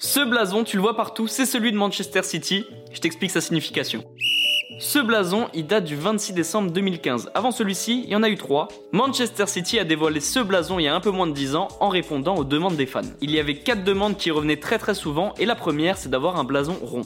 Ce 0.00 0.20
blason, 0.20 0.62
tu 0.62 0.76
le 0.76 0.82
vois 0.82 0.94
partout, 0.94 1.26
c'est 1.26 1.44
celui 1.44 1.72
de 1.72 1.76
Manchester 1.76 2.22
City. 2.22 2.64
Je 2.92 3.00
t'explique 3.00 3.32
sa 3.32 3.40
signification. 3.40 4.04
Ce 4.78 5.00
blason, 5.00 5.48
il 5.54 5.66
date 5.66 5.86
du 5.86 5.96
26 5.96 6.34
décembre 6.34 6.70
2015. 6.70 7.32
Avant 7.34 7.50
celui-ci, 7.50 8.04
il 8.04 8.10
y 8.10 8.14
en 8.14 8.22
a 8.22 8.28
eu 8.28 8.36
trois. 8.36 8.68
Manchester 8.92 9.48
City 9.48 9.76
a 9.76 9.82
dévoilé 9.82 10.20
ce 10.20 10.38
blason 10.38 10.78
il 10.78 10.84
y 10.84 10.86
a 10.88 10.94
un 10.94 11.00
peu 11.00 11.10
moins 11.10 11.26
de 11.26 11.32
10 11.32 11.56
ans 11.56 11.66
en 11.80 11.88
répondant 11.88 12.36
aux 12.36 12.44
demandes 12.44 12.76
des 12.76 12.86
fans. 12.86 13.00
Il 13.20 13.32
y 13.32 13.40
avait 13.40 13.56
quatre 13.56 13.82
demandes 13.82 14.16
qui 14.16 14.30
revenaient 14.30 14.60
très 14.60 14.78
très 14.78 14.94
souvent 14.94 15.34
et 15.36 15.46
la 15.46 15.56
première, 15.56 15.98
c'est 15.98 16.10
d'avoir 16.10 16.36
un 16.36 16.44
blason 16.44 16.76
rond. 16.80 17.02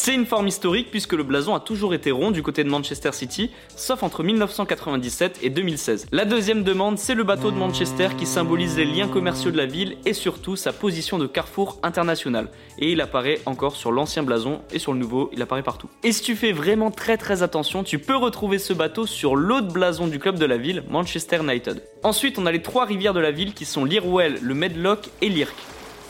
C'est 0.00 0.14
une 0.14 0.26
forme 0.26 0.46
historique 0.46 0.92
puisque 0.92 1.14
le 1.14 1.24
blason 1.24 1.56
a 1.56 1.60
toujours 1.60 1.92
été 1.92 2.12
rond 2.12 2.30
du 2.30 2.40
côté 2.40 2.62
de 2.62 2.68
Manchester 2.68 3.10
City, 3.10 3.50
sauf 3.74 4.04
entre 4.04 4.22
1997 4.22 5.40
et 5.42 5.50
2016. 5.50 6.06
La 6.12 6.24
deuxième 6.24 6.62
demande, 6.62 6.98
c'est 6.98 7.16
le 7.16 7.24
bateau 7.24 7.50
de 7.50 7.56
Manchester 7.56 8.10
qui 8.16 8.24
symbolise 8.24 8.76
les 8.76 8.84
liens 8.84 9.08
commerciaux 9.08 9.50
de 9.50 9.56
la 9.56 9.66
ville 9.66 9.96
et 10.06 10.12
surtout 10.12 10.54
sa 10.54 10.72
position 10.72 11.18
de 11.18 11.26
carrefour 11.26 11.80
international. 11.82 12.48
Et 12.78 12.92
il 12.92 13.00
apparaît 13.00 13.40
encore 13.44 13.74
sur 13.74 13.90
l'ancien 13.90 14.22
blason 14.22 14.60
et 14.70 14.78
sur 14.78 14.92
le 14.92 15.00
nouveau, 15.00 15.30
il 15.32 15.42
apparaît 15.42 15.64
partout. 15.64 15.90
Et 16.04 16.12
si 16.12 16.22
tu 16.22 16.36
fais 16.36 16.52
vraiment 16.52 16.92
très 16.92 17.16
très 17.16 17.42
attention, 17.42 17.82
tu 17.82 17.98
peux 17.98 18.16
retrouver 18.16 18.60
ce 18.60 18.72
bateau 18.72 19.04
sur 19.04 19.34
l'autre 19.34 19.72
blason 19.72 20.06
du 20.06 20.20
club 20.20 20.38
de 20.38 20.46
la 20.46 20.58
ville, 20.58 20.84
Manchester 20.88 21.40
United. 21.42 21.82
Ensuite, 22.04 22.38
on 22.38 22.46
a 22.46 22.52
les 22.52 22.62
trois 22.62 22.84
rivières 22.84 23.14
de 23.14 23.20
la 23.20 23.32
ville 23.32 23.52
qui 23.52 23.64
sont 23.64 23.84
l'Irwell, 23.84 24.38
le 24.40 24.54
Medlock 24.54 25.08
et 25.22 25.28
l'Irk 25.28 25.56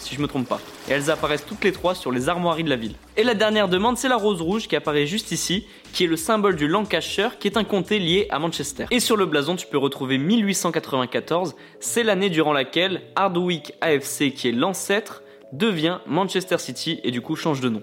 si 0.00 0.14
je 0.14 0.20
me 0.20 0.26
trompe 0.26 0.48
pas. 0.48 0.60
Et 0.88 0.92
elles 0.92 1.10
apparaissent 1.10 1.46
toutes 1.46 1.62
les 1.64 1.72
trois 1.72 1.94
sur 1.94 2.10
les 2.10 2.28
armoiries 2.28 2.64
de 2.64 2.70
la 2.70 2.76
ville. 2.76 2.94
Et 3.16 3.22
la 3.22 3.34
dernière 3.34 3.68
demande, 3.68 3.98
c'est 3.98 4.08
la 4.08 4.16
rose 4.16 4.40
rouge 4.40 4.66
qui 4.66 4.76
apparaît 4.76 5.06
juste 5.06 5.30
ici, 5.30 5.66
qui 5.92 6.04
est 6.04 6.06
le 6.06 6.16
symbole 6.16 6.56
du 6.56 6.66
Lancashire, 6.66 7.38
qui 7.38 7.48
est 7.48 7.56
un 7.56 7.64
comté 7.64 7.98
lié 7.98 8.26
à 8.30 8.38
Manchester. 8.38 8.86
Et 8.90 9.00
sur 9.00 9.16
le 9.16 9.26
blason, 9.26 9.56
tu 9.56 9.66
peux 9.66 9.78
retrouver 9.78 10.18
1894, 10.18 11.54
c'est 11.78 12.02
l'année 12.02 12.30
durant 12.30 12.52
laquelle 12.52 13.02
Hardwick 13.14 13.74
AFC, 13.80 14.32
qui 14.34 14.48
est 14.48 14.52
l'ancêtre, 14.52 15.22
devient 15.52 15.98
Manchester 16.06 16.58
City 16.58 17.00
et 17.04 17.10
du 17.10 17.20
coup 17.20 17.36
change 17.36 17.60
de 17.60 17.68
nom. 17.68 17.82